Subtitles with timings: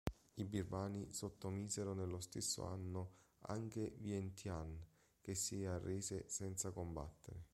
[0.35, 3.11] I birmani sottomisero nello stesso anno
[3.41, 4.87] anche Vientiane,
[5.21, 7.49] che si arrese senza combattere.